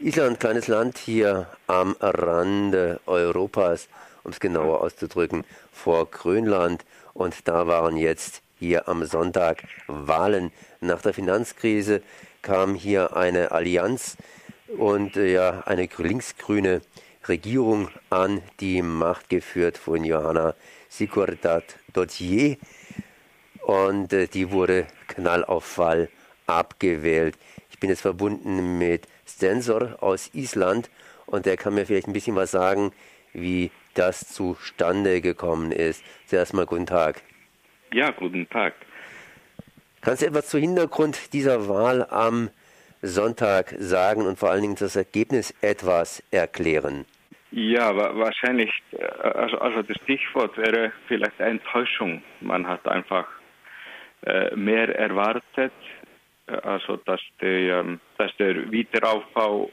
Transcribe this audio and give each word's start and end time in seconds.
Island, 0.00 0.38
kleines 0.38 0.68
Land 0.68 0.96
hier 0.96 1.48
am 1.66 1.96
Rande 1.98 3.00
Europas, 3.06 3.88
um 4.22 4.30
es 4.30 4.38
genauer 4.38 4.80
auszudrücken, 4.80 5.44
vor 5.72 6.08
Grönland. 6.08 6.84
Und 7.14 7.48
da 7.48 7.66
waren 7.66 7.96
jetzt 7.96 8.42
hier 8.60 8.86
am 8.86 9.04
Sonntag 9.04 9.64
Wahlen. 9.88 10.52
Nach 10.80 11.02
der 11.02 11.14
Finanzkrise 11.14 12.00
kam 12.42 12.76
hier 12.76 13.16
eine 13.16 13.50
Allianz 13.50 14.16
und 14.76 15.16
äh, 15.16 15.32
ja 15.32 15.62
eine 15.66 15.88
linksgrüne 15.98 16.80
Regierung 17.26 17.88
an 18.08 18.40
die 18.60 18.82
Macht 18.82 19.28
geführt 19.28 19.78
von 19.78 20.04
Johanna 20.04 20.54
Sigurdat 20.88 21.74
Dottier 21.92 22.56
und 23.62 24.12
äh, 24.12 24.28
die 24.28 24.52
wurde 24.52 24.86
Knall 25.08 25.44
auf 25.44 25.64
Fall 25.64 26.08
abgewählt. 26.46 27.36
Ich 27.70 27.80
bin 27.80 27.90
jetzt 27.90 28.02
verbunden 28.02 28.78
mit 28.78 29.08
Stensor 29.28 30.02
aus 30.02 30.34
Island 30.34 30.90
und 31.26 31.46
der 31.46 31.56
kann 31.56 31.74
mir 31.74 31.86
vielleicht 31.86 32.08
ein 32.08 32.12
bisschen 32.12 32.36
was 32.36 32.50
sagen, 32.50 32.92
wie 33.32 33.70
das 33.94 34.32
zustande 34.32 35.20
gekommen 35.20 35.72
ist. 35.72 36.04
Zuerst 36.26 36.54
mal 36.54 36.66
guten 36.66 36.86
Tag. 36.86 37.22
Ja, 37.92 38.10
guten 38.10 38.48
Tag. 38.48 38.74
Kannst 40.00 40.22
du 40.22 40.26
etwas 40.26 40.48
zu 40.48 40.58
Hintergrund 40.58 41.32
dieser 41.32 41.68
Wahl 41.68 42.06
am 42.08 42.50
Sonntag 43.02 43.74
sagen 43.78 44.26
und 44.26 44.38
vor 44.38 44.50
allen 44.50 44.62
Dingen 44.62 44.76
das 44.78 44.96
Ergebnis 44.96 45.54
etwas 45.60 46.22
erklären? 46.30 47.04
Ja, 47.50 47.96
wahrscheinlich, 47.96 48.70
äh, 48.92 49.04
also, 49.04 49.58
also 49.58 49.82
das 49.82 49.96
Stichwort 50.04 50.56
wäre 50.58 50.92
vielleicht 51.06 51.40
Enttäuschung. 51.40 52.22
Man 52.40 52.66
hat 52.66 52.86
einfach 52.86 53.26
äh, 54.22 54.54
mehr 54.54 54.94
erwartet, 54.98 55.72
also 56.48 56.96
dass 56.96 57.20
der, 57.40 57.80
ähm, 57.80 58.00
dass 58.16 58.34
der 58.36 58.70
Wiederaufbau 58.70 59.70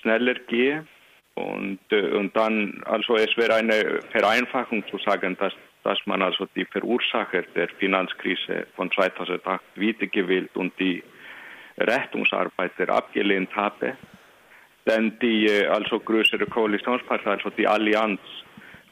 schneller 0.00 0.34
gehe. 0.34 0.86
Und, 1.34 1.80
äh, 1.90 2.12
und 2.12 2.34
dann, 2.36 2.82
also 2.86 3.16
es 3.16 3.36
wäre 3.36 3.54
eine 3.54 4.00
Vereinfachung 4.10 4.84
zu 4.88 4.98
sagen, 4.98 5.36
dass, 5.38 5.52
dass 5.84 5.98
man 6.06 6.22
also 6.22 6.46
die 6.54 6.64
Verursacher 6.64 7.42
der 7.54 7.68
Finanzkrise 7.78 8.66
von 8.74 8.90
2008 8.90 9.62
wiedergewählt 9.74 10.56
und 10.56 10.72
die 10.78 11.02
Rettungsarbeiter 11.78 12.88
abgelehnt 12.88 13.54
habe. 13.54 13.96
Denn 14.86 15.18
die 15.20 15.50
also 15.66 15.98
größere 16.00 16.46
Koalitionspartei, 16.46 17.32
also 17.32 17.50
die 17.50 17.66
Allianz, 17.66 18.20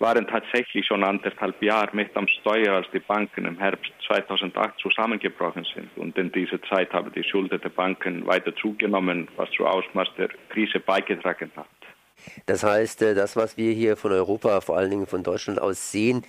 waren 0.05 0.27
tatsächlich 0.27 0.85
schon 0.87 1.03
anderthalb 1.03 1.61
Jahre 1.63 1.89
mit 1.97 2.15
am 2.15 2.29
Steuer, 2.29 2.75
als 2.75 2.87
die 2.93 2.99
Banken 2.99 3.47
im 3.47 3.59
Herbst 3.59 3.91
2008 4.07 4.79
zusammengebrochen 4.79 5.67
sind. 5.75 5.89
Und 5.97 6.19
in 6.19 6.31
dieser 6.31 6.61
Zeit 6.65 6.93
haben 6.93 7.11
die 7.13 7.25
Schulden 7.25 7.59
der 7.59 7.71
Banken 7.71 8.27
weiter 8.27 8.55
zugenommen, 8.55 9.29
was 9.37 9.51
zu 9.53 9.67
Ausmaß 9.67 10.09
der 10.19 10.29
Krise 10.51 10.79
beigetragen 10.79 11.51
hat. 11.57 11.67
Das 12.45 12.63
heißt, 12.63 13.01
äh, 13.01 13.15
das, 13.15 13.35
was 13.35 13.57
wir 13.57 13.73
hier 13.73 13.97
von 13.97 14.13
Europa, 14.13 14.61
vor 14.61 14.77
allen 14.77 14.91
Dingen 14.91 15.07
von 15.07 15.23
Deutschland 15.23 15.59
aus 15.59 15.91
sehen, 15.91 16.23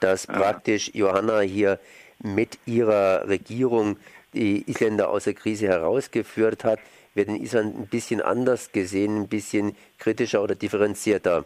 dass 0.00 0.26
praktisch 0.26 0.90
Johanna 0.92 1.40
hier 1.40 1.78
mit 2.18 2.58
ihrer 2.66 3.28
Regierung 3.28 3.96
die 4.34 4.68
Isländer 4.68 5.08
aus 5.08 5.24
der 5.24 5.34
Krise 5.34 5.68
herausgeführt 5.68 6.64
hat, 6.64 6.80
wird 7.14 7.28
in 7.28 7.36
Island 7.36 7.78
ein 7.78 7.86
bisschen 7.86 8.20
anders 8.20 8.72
gesehen, 8.72 9.22
ein 9.22 9.28
bisschen 9.28 9.76
kritischer 9.98 10.42
oder 10.42 10.56
differenzierter. 10.56 11.44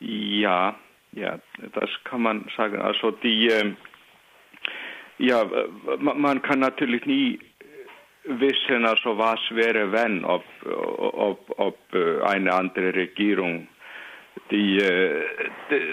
Ja, 0.00 0.76
ja, 1.12 1.38
das 1.72 1.90
kann 2.04 2.22
man 2.22 2.44
sagen. 2.56 2.80
Also 2.80 3.10
die, 3.10 3.48
äh, 3.48 3.74
ja, 5.18 5.44
man 5.98 6.42
kann 6.42 6.60
natürlich 6.60 7.06
nie 7.06 7.38
wissen, 8.24 8.84
also 8.84 9.16
was 9.16 9.40
wäre, 9.50 9.90
wenn, 9.92 10.24
ob, 10.24 10.44
ob, 10.64 11.58
ob 11.58 11.78
äh, 11.94 12.20
eine 12.22 12.52
andere 12.52 12.94
Regierung 12.94 13.68
die, 14.50 14.78
äh, 14.78 15.24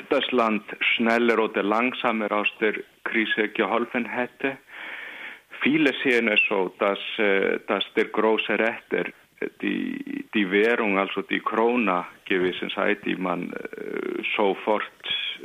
das 0.09 0.29
Land 0.31 0.63
schneller 0.95 1.39
oder 1.39 1.63
langsamer 1.63 2.31
aus 2.31 2.49
der 2.59 2.73
Krise 3.03 3.49
geholfen 3.49 4.05
hätte. 4.05 4.57
Viele 5.61 5.93
sehen 6.03 6.27
es 6.27 6.41
so, 6.49 6.73
dass, 6.79 6.99
äh, 7.17 7.59
dass 7.67 7.85
der 7.95 8.05
große 8.05 8.59
Retter 8.59 9.11
die, 9.61 10.25
die 10.33 10.51
Währung, 10.51 10.97
also 10.97 11.21
die 11.21 11.39
Krona 11.39 12.07
gewesen 12.25 12.71
sei, 12.75 12.95
die 12.95 13.15
man 13.15 13.53
äh, 13.53 14.23
sofort 14.35 14.83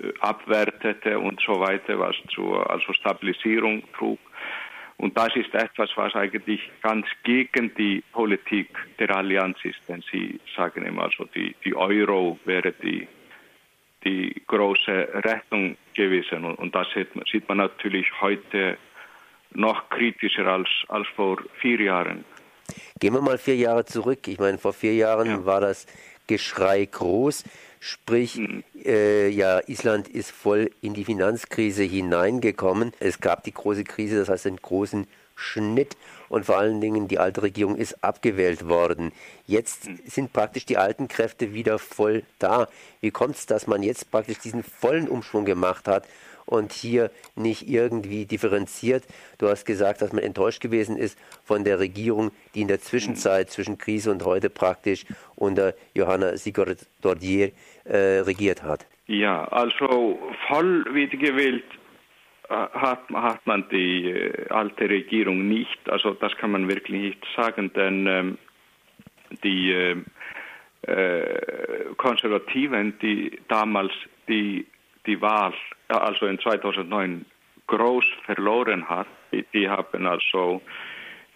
äh, 0.03 0.13
abwertete 0.21 1.19
und 1.19 1.41
so 1.41 1.61
weiter, 1.61 1.99
was 1.99 2.17
zur 2.35 2.69
also 2.71 2.93
Stabilisierung 2.93 3.83
trug. 3.97 4.19
Und 4.99 5.17
das 5.17 5.35
ist 5.37 5.55
etwas, 5.55 5.91
was 5.95 6.15
eigentlich 6.17 6.61
ganz 6.83 7.07
gegen 7.23 7.73
die 7.77 8.03
Politik 8.13 8.69
der 8.99 9.15
Allianz 9.15 9.57
ist, 9.63 9.79
denn 9.89 10.03
sie 10.11 10.41
sagen 10.57 10.85
immer, 10.85 11.05
also 11.05 11.25
die, 11.25 11.55
die 11.65 11.75
Euro 11.75 12.39
wäre 12.45 12.73
die, 12.73 13.07
die 14.05 14.43
große 14.47 15.09
Rettung 15.25 15.77
gewesen. 15.95 16.45
Und, 16.45 16.57
und 16.57 16.75
das 16.75 16.89
sieht 16.95 17.15
man, 17.15 17.25
sieht 17.31 17.49
man 17.49 17.59
natürlich 17.59 18.09
heute 18.21 18.77
noch 19.53 19.89
kritischer 19.89 20.47
als, 20.47 20.69
als 20.89 21.07
vor 21.15 21.39
vier 21.61 21.81
Jahren. 21.81 22.25
Gehen 22.99 23.15
wir 23.15 23.21
mal 23.21 23.39
vier 23.39 23.57
Jahre 23.57 23.85
zurück. 23.85 24.27
Ich 24.27 24.39
meine, 24.39 24.59
vor 24.59 24.73
vier 24.73 24.95
Jahren 24.95 25.29
ja. 25.29 25.45
war 25.45 25.61
das 25.61 25.87
Geschrei 26.27 26.85
groß. 26.85 27.45
Sprich, 27.81 28.37
mhm. 28.37 28.65
äh, 28.85 29.29
ja, 29.29 29.61
Island 29.67 30.09
ist 30.09 30.31
voll 30.31 30.71
in 30.81 30.95
die 30.95 31.05
Finanzkrise 31.05 31.85
hineingekommen. 31.85 32.93
Es 32.99 33.21
gab 33.21 33.45
die 33.45 33.53
große 33.53 33.85
Krise, 33.85 34.19
das 34.19 34.29
heißt 34.29 34.47
einen 34.47 34.57
großen 34.57 35.07
Schnitt 35.39 35.97
und 36.29 36.45
vor 36.45 36.59
allen 36.59 36.81
Dingen 36.81 37.09
die 37.09 37.19
alte 37.19 37.43
Regierung 37.43 37.77
ist 37.77 38.03
abgewählt 38.05 38.69
worden. 38.69 39.13
Jetzt 39.47 39.89
sind 40.07 40.33
praktisch 40.33 40.67
die 40.67 40.77
alten 40.77 41.09
Kräfte 41.09 41.55
wieder 41.55 41.79
voll 41.79 42.25
da. 42.39 42.69
Wie 43.01 43.11
kommt 43.11 43.37
es, 43.37 43.47
dass 43.47 43.67
man 43.67 43.83
jetzt 43.83 44.11
praktisch 44.11 44.39
diesen 44.39 44.63
vollen 44.63 45.09
Umschwung 45.09 45.45
gemacht 45.45 45.89
hat 45.89 46.07
und 46.49 46.73
hier 46.73 47.11
nicht 47.37 47.69
irgendwie 47.69 48.25
differenziert. 48.25 49.05
Du 49.37 49.49
hast 49.49 49.67
gesagt, 49.67 50.01
dass 50.01 50.13
man 50.13 50.23
enttäuscht 50.25 50.61
gewesen 50.61 50.97
ist 50.97 51.19
von 51.45 51.63
der 51.63 51.79
Regierung, 51.79 52.31
die 52.55 52.63
in 52.63 52.69
der 52.69 52.81
Zwischenzeit 52.81 53.51
zwischen 53.51 53.77
Krise 53.77 54.11
und 54.11 54.25
heute 54.25 54.49
praktisch 54.49 55.05
unter 55.37 55.75
Johanna 55.95 56.37
Sigurd 56.37 56.87
Dordier 57.03 57.53
äh, 57.85 58.21
regiert 58.21 58.63
hat. 58.63 58.87
Ja, 59.07 59.45
also 59.49 60.19
voll 60.49 60.85
wiedergewählt 60.95 61.65
äh, 61.65 61.78
hat, 62.49 63.09
hat 63.13 63.47
man 63.47 63.69
die 63.71 64.11
äh, 64.11 64.49
alte 64.49 64.89
Regierung 64.89 65.49
nicht. 65.49 65.89
Also 65.89 66.15
das 66.15 66.37
kann 66.37 66.53
man 66.53 66.69
wirklich 66.69 67.01
nicht 67.01 67.27
sagen, 67.37 67.73
denn 67.75 68.07
ähm, 68.07 68.39
die 69.43 69.73
äh, 69.73 69.97
äh 70.83 71.95
Konservativen, 71.97 72.99
die 73.01 73.39
damals 73.49 73.93
die 74.29 74.67
die 75.09 75.21
Wahl, 75.21 75.55
also 75.89 76.27
in 76.27 76.39
2009, 76.39 77.25
groß 77.67 78.05
verloren 78.25 78.89
hat. 78.89 79.07
Die, 79.33 79.45
die 79.53 79.69
haben 79.69 80.07
also 80.07 80.61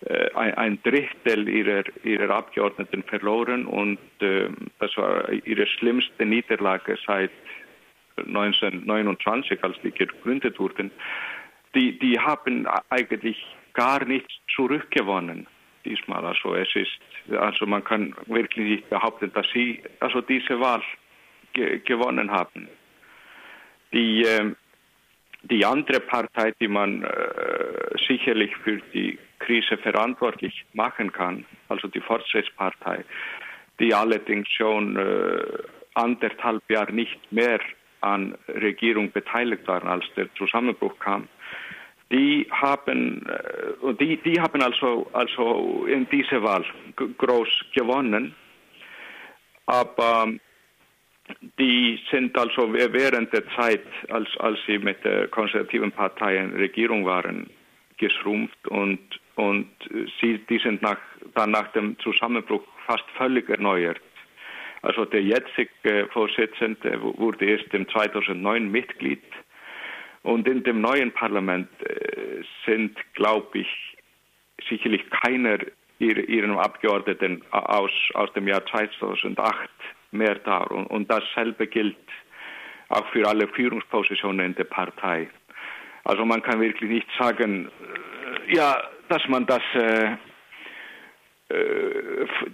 äh, 0.06 0.31
ein, 0.34 0.79
Drittel 0.83 1.49
ihrer, 1.49 1.84
ihrer 2.05 2.31
Abgeordneten 2.34 3.03
verloren 3.03 3.67
und 3.67 3.99
äh, 4.21 4.49
das 4.79 4.97
war 4.97 5.31
ihre 5.31 5.67
schlimmste 5.67 6.25
Niederlage 6.25 6.99
seit 7.06 7.31
1929, 8.17 9.62
als 9.62 9.77
die 9.83 9.93
gegründet 9.93 10.59
wurden. 10.59 10.91
Die, 11.75 11.99
die 11.99 12.19
haben 12.19 12.67
eigentlich 12.91 13.45
gar 13.73 14.05
nichts 14.05 14.33
zurückgewonnen 14.55 15.47
diesmal. 15.84 16.25
Also 16.25 16.55
es 16.55 16.69
ist, 16.75 17.37
also 17.37 17.67
man 17.67 17.84
kann 17.84 18.15
wirklich 18.27 18.67
nicht 18.67 18.91
behaupten, 18.91 19.33
dass 19.33 19.47
sie 19.53 19.83
also 20.00 20.21
diese 20.21 20.61
Wahl 20.61 20.83
ge 21.53 21.81
gewonnen 21.81 22.31
haben. 22.31 22.69
Die, 23.93 24.23
ähm, 24.23 24.56
die 25.43 25.65
andere 25.65 26.00
Partei, 26.00 26.53
die 26.61 26.69
man 26.69 27.03
äh, 27.03 27.09
sicherlich 28.06 28.56
für 28.59 28.81
die 28.94 29.19
Krise 29.39 29.77
verantwortlich 29.77 30.65
machen 30.73 31.12
kann, 31.12 31.44
also 31.69 31.89
die 31.89 32.00
Fortschrittspartei, 32.00 33.05
die 33.81 33.93
allerdings 33.93 34.49
schon 34.50 34.97
äh, 34.97 35.43
anderthalb 35.94 36.62
Jahre 36.70 36.93
nicht 36.93 37.20
mehr 37.32 37.61
an 38.02 38.37
Regierung 38.49 39.10
beteiligt 39.12 39.66
waren, 39.66 39.88
als 39.88 40.04
der 40.16 40.32
Zusammenbruch 40.34 40.99
kam, 40.99 41.28
die 42.10 42.46
haben, 42.50 43.26
äh, 43.26 43.94
die, 43.94 44.19
die 44.19 44.40
haben 44.40 44.62
also, 44.62 45.08
also 45.12 45.87
in 45.87 46.08
dieser 46.10 46.43
Wahl 46.43 46.64
groß 46.96 47.49
gewonnen. 47.75 48.34
Aber 49.66 50.28
die 51.58 51.99
sind 52.10 52.37
also 52.37 52.72
während 52.72 53.32
der 53.32 53.49
Zeit, 53.56 53.87
als, 54.10 54.28
als 54.38 54.58
sie 54.66 54.78
mit 54.78 55.02
der 55.04 55.28
konservativen 55.28 55.93
Partei 55.93 56.37
in 56.37 56.52
Regierung 56.54 57.06
waren, 57.06 57.49
geschrumpft 57.96 58.66
und, 58.69 58.99
und 59.37 59.69
sie, 60.20 60.38
die 60.50 60.58
sind 60.58 60.82
nach, 60.82 60.99
dann 61.34 61.52
nach 61.52 61.69
dem 61.72 61.99
Zusammenbruch 62.00 62.62
fast 62.87 63.04
völlig 63.16 63.49
erneuert. 63.49 64.00
Also 64.82 65.05
der 65.05 65.23
jetzige 65.23 66.08
Vorsitzende 66.12 67.00
wurde 67.00 67.44
erst 67.44 67.73
im 67.73 67.88
2009 67.88 68.70
Mitglied 68.70 69.23
und 70.23 70.46
in 70.49 70.62
dem 70.64 70.81
neuen 70.81 71.12
Parlament 71.12 71.69
äh, 71.82 72.43
sind, 72.67 72.96
glaube 73.14 73.61
ich, 73.61 73.96
sicherlich 74.69 75.08
keiner 75.11 75.58
ihren 75.99 76.58
Abgeordneten 76.58 77.43
aus, 77.52 77.93
aus 78.14 78.32
dem 78.32 78.49
Jahr 78.49 78.64
2008 78.67 79.70
mehr 80.11 80.34
da. 80.37 80.58
Und, 80.58 80.87
und 80.87 81.11
dasselbe 81.11 81.67
gilt 81.69 81.96
auch 82.88 83.06
für 83.12 83.26
alle 83.28 83.46
Führungspositionen 83.49 84.46
in 84.46 84.55
der 84.56 84.64
Partei. 84.64 85.28
Also 86.05 86.25
man 86.25 86.43
kann 86.43 86.61
wirklich 86.61 86.90
nicht 86.90 87.06
sagen, 87.19 87.69
äh, 88.49 88.55
ja, 88.55 88.82
dass 89.08 89.26
man 89.28 89.46
das 89.46 89.62
äh, 89.75 90.05
äh 90.05 90.17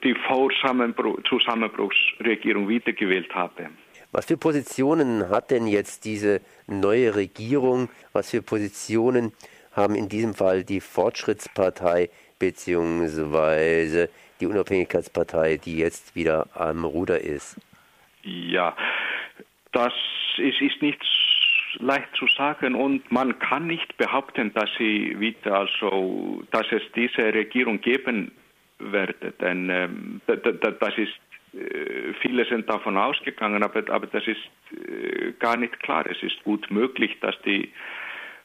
die 0.02 0.14
Vorzusammenbruchsregierung 0.26 2.68
wiedergewählt 2.68 3.32
habe. 3.34 3.70
Was 4.10 4.26
für 4.26 4.36
Positionen 4.36 5.28
hat 5.28 5.50
denn 5.50 5.66
jetzt 5.66 6.04
diese 6.04 6.40
neue 6.66 7.14
Regierung? 7.14 7.88
Was 8.12 8.30
für 8.30 8.42
Positionen 8.42 9.32
haben 9.72 9.94
in 9.94 10.08
diesem 10.08 10.34
Fall 10.34 10.64
die 10.64 10.80
Fortschrittspartei 10.80 12.10
bzw. 12.38 14.08
die 14.40 14.46
Unabhängigkeitspartei, 14.46 15.58
die 15.58 15.78
jetzt 15.78 16.16
wieder 16.16 16.48
am 16.54 16.84
Ruder 16.84 17.20
ist? 17.20 17.60
Ja, 18.22 18.76
das 19.72 19.92
ist, 20.38 20.60
ist 20.60 20.82
nicht 20.82 21.00
leicht 21.78 22.08
zu 22.16 22.26
sagen 22.28 22.74
und 22.74 23.12
man 23.12 23.38
kann 23.38 23.66
nicht 23.66 23.96
behaupten, 23.98 24.52
dass 24.54 24.70
sie 24.78 25.20
wieder 25.20 25.60
also, 25.60 26.42
dass 26.50 26.66
es 26.72 26.82
diese 26.94 27.34
Regierung 27.34 27.80
geben 27.80 28.32
werde, 28.78 29.32
denn 29.40 29.70
ähm, 29.70 30.20
das 30.26 30.98
ist 30.98 31.12
viele 32.20 32.44
sind 32.46 32.68
davon 32.68 32.96
ausgegangen, 32.96 33.62
aber, 33.62 33.82
aber 33.90 34.06
das 34.06 34.26
ist 34.26 34.50
äh, 34.72 35.32
gar 35.38 35.56
nicht 35.56 35.78
klar. 35.80 36.04
Es 36.06 36.22
ist 36.22 36.42
gut 36.44 36.70
möglich, 36.70 37.16
dass 37.20 37.40
die 37.42 37.72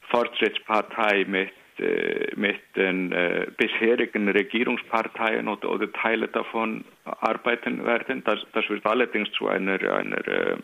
Fortschrittspartei 0.09 1.25
mit, 1.27 1.51
äh, 1.80 2.31
mit 2.35 2.62
den 2.75 3.12
äh, 3.12 3.47
bisherigen 3.57 4.30
Regierungsparteien 4.30 5.47
oder, 5.47 5.69
oder 5.69 5.91
Teile 5.91 6.27
davon 6.27 6.86
arbeiten 7.03 7.86
werden. 7.86 8.24
Das, 8.24 8.39
das 8.53 8.68
wird 8.69 8.86
allerdings 8.86 9.31
zu 9.31 9.47
einer, 9.47 9.79
einer 9.81 10.57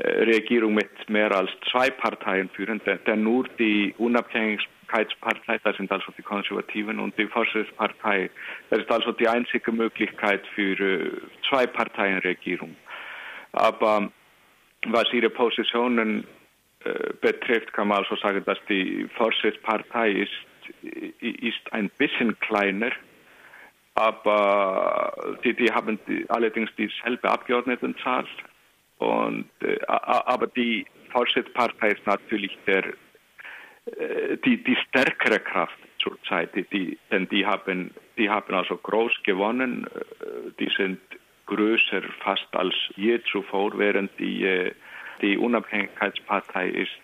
Regierung 0.00 0.74
mit 0.74 0.90
mehr 1.08 1.34
als 1.34 1.50
zwei 1.72 1.90
Parteien 1.90 2.48
führen, 2.50 2.80
denn 3.06 3.22
nur 3.24 3.48
die 3.58 3.94
Unabhängigkeitspartei, 4.88 5.58
das 5.62 5.76
sind 5.76 5.90
also 5.92 6.12
die 6.16 6.22
Konservativen 6.22 6.98
und 6.98 7.16
die 7.18 7.26
Fortschrittspartei, 7.26 8.30
das 8.70 8.80
ist 8.80 8.90
also 8.90 9.12
die 9.12 9.28
einzige 9.28 9.72
Möglichkeit 9.72 10.46
für 10.54 11.20
zwei 11.48 11.66
Parteien 11.66 12.18
Regierung. 12.18 12.74
Aber 13.52 14.10
was 14.86 15.12
ihre 15.12 15.30
Positionen 15.30 16.26
äh, 16.84 17.12
betrifft, 17.20 17.72
kann 17.72 17.88
man 17.88 17.98
also 17.98 18.16
sagen, 18.16 18.42
dass 18.44 18.58
die 18.68 19.08
Fortschrittspartei 19.16 20.10
ist, 20.10 20.32
ist 21.20 21.72
ein 21.72 21.90
bisschen 21.98 22.38
kleiner, 22.40 22.90
aber 23.94 25.38
die, 25.44 25.54
die 25.54 25.72
haben 25.72 25.98
die, 26.06 26.28
allerdings 26.28 26.70
dieselbe 26.76 27.28
Abgeordnetenzahl. 27.30 28.26
Und, 28.98 29.48
äh, 29.60 29.78
aber 29.86 30.46
die 30.48 30.86
Fortschrittspartei 31.10 31.88
ist 31.88 32.06
natürlich 32.06 32.56
der, 32.66 32.84
äh, 32.84 32.92
die, 34.44 34.62
die 34.62 34.76
stärkere 34.88 35.40
Kraft 35.40 35.78
zurzeit, 35.98 36.54
die, 36.54 36.64
die, 36.64 36.98
denn 37.10 37.28
die 37.28 37.46
haben, 37.46 37.90
die 38.16 38.30
haben 38.30 38.54
also 38.54 38.76
groß 38.76 39.22
gewonnen, 39.22 39.86
äh, 39.86 40.50
die 40.58 40.70
sind 40.76 41.00
größer 41.46 42.02
fast 42.20 42.48
als 42.52 42.74
je 42.96 43.20
zuvor, 43.30 43.78
während 43.78 44.10
die 44.18 44.44
äh, 44.44 44.72
die 45.20 45.36
Unabhängigkeitspartei 45.36 46.68
ist 46.68 47.00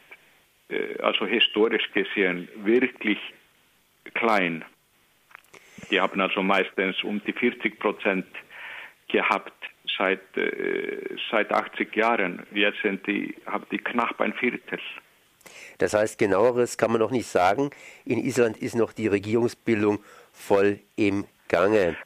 äh, 0.68 1.00
also 1.02 1.26
historisch 1.26 1.90
gesehen 1.92 2.48
wirklich 2.56 3.18
klein. 4.14 4.64
Die 5.90 6.00
haben 6.00 6.20
also 6.20 6.42
meistens 6.42 7.02
um 7.02 7.22
die 7.24 7.32
40 7.32 7.78
Prozent 7.78 8.26
gehabt 9.08 9.52
seit, 9.98 10.36
äh, 10.36 11.16
seit 11.30 11.52
80 11.52 11.94
Jahren. 11.94 12.46
Jetzt 12.52 12.80
sind 12.82 13.06
die, 13.06 13.34
haben 13.46 13.66
die 13.70 13.78
knapp 13.78 14.20
ein 14.20 14.32
Viertel. 14.34 14.80
Das 15.78 15.94
heißt, 15.94 16.18
genaueres 16.18 16.78
kann 16.78 16.90
man 16.90 17.00
noch 17.00 17.10
nicht 17.10 17.26
sagen. 17.26 17.70
In 18.04 18.18
Island 18.18 18.56
ist 18.56 18.74
noch 18.74 18.92
die 18.92 19.08
Regierungsbildung 19.08 19.98
voll 20.32 20.80
im 20.96 21.26
Gange. 21.48 21.96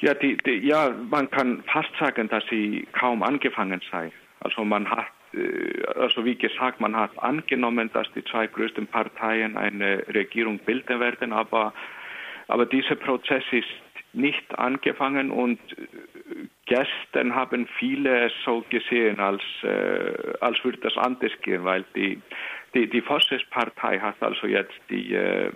Ja, 0.00 0.14
die, 0.14 0.36
die, 0.38 0.66
ja, 0.66 0.90
man 1.10 1.30
kann 1.30 1.62
fast 1.72 1.90
sagen, 1.98 2.28
dass 2.28 2.42
sie 2.50 2.86
kaum 2.92 3.22
angefangen 3.22 3.80
sei. 3.90 4.10
Also 4.40 4.64
man 4.64 4.90
hat 4.90 5.06
äh, 5.34 5.82
also 5.96 6.24
wie 6.24 6.36
gesagt, 6.36 6.80
man 6.80 6.96
hat 6.96 7.10
angenommen, 7.18 7.90
dass 7.92 8.10
die 8.14 8.24
zwei 8.24 8.46
größten 8.46 8.86
Parteien 8.86 9.56
eine 9.56 10.04
Regierung 10.08 10.58
bilden 10.58 11.00
werden, 11.00 11.32
aber, 11.32 11.72
aber 12.48 12.66
dieser 12.66 12.96
Prozess 12.96 13.44
ist 13.50 13.68
nicht 14.12 14.58
angefangen 14.58 15.30
und 15.30 15.58
äh, 15.72 15.86
gestern 16.66 17.34
haben 17.34 17.66
viele 17.78 18.26
es 18.26 18.32
so 18.44 18.64
gesehen, 18.68 19.20
als, 19.20 19.42
äh, 19.62 20.34
als 20.40 20.62
würde 20.64 20.78
das 20.78 20.96
anders 20.96 21.32
gehen, 21.42 21.64
weil 21.64 21.84
die, 21.94 22.20
die, 22.74 22.88
die 22.88 23.02
Forces-Partei 23.02 23.98
hat 23.98 24.16
also 24.20 24.46
jetzt 24.46 24.78
die, 24.90 25.14
äh, 25.14 25.50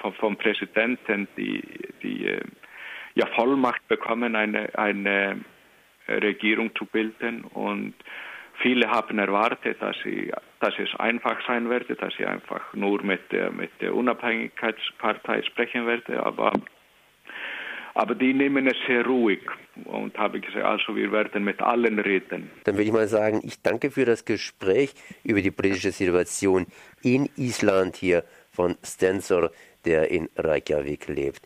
vom, 0.00 0.12
vom 0.14 0.36
Präsidenten 0.36 1.28
die, 1.36 1.62
die 2.02 2.26
äh, 2.26 2.40
ja, 3.14 3.26
Vollmacht 3.34 3.86
bekommen, 3.88 4.34
eine, 4.36 4.76
eine 4.78 5.40
Regierung 6.08 6.74
zu 6.74 6.86
bilden. 6.86 7.44
Und 7.44 7.94
Viele 8.62 8.88
haben 8.88 9.18
erwartet, 9.18 9.80
dass, 9.80 9.96
sie, 10.04 10.32
dass 10.60 10.74
es 10.78 10.94
einfach 11.00 11.44
sein 11.46 11.68
werde, 11.68 11.96
dass 11.96 12.14
sie 12.14 12.26
einfach 12.26 12.72
nur 12.74 13.02
mit 13.02 13.32
der, 13.32 13.50
mit 13.50 13.70
der 13.80 13.94
Unabhängigkeitspartei 13.94 15.42
sprechen 15.42 15.86
werde, 15.86 16.24
aber, 16.24 16.52
aber 17.94 18.14
die 18.14 18.32
nehmen 18.32 18.66
es 18.66 18.76
sehr 18.86 19.04
ruhig 19.04 19.40
und 19.84 20.16
habe 20.18 20.40
gesagt, 20.40 20.64
also 20.64 20.96
wir 20.96 21.12
werden 21.12 21.44
mit 21.44 21.60
allen 21.60 21.98
reden. 21.98 22.50
Dann 22.64 22.74
würde 22.74 22.84
ich 22.84 22.92
mal 22.92 23.08
sagen, 23.08 23.40
ich 23.44 23.60
danke 23.62 23.90
für 23.90 24.04
das 24.04 24.24
Gespräch 24.24 24.94
über 25.24 25.40
die 25.40 25.50
politische 25.50 25.92
Situation 25.92 26.66
in 27.02 27.28
Island 27.36 27.96
hier 27.96 28.24
von 28.50 28.76
Stensor, 28.82 29.50
der 29.84 30.10
in 30.10 30.28
Reykjavik 30.36 31.08
lebt. 31.08 31.42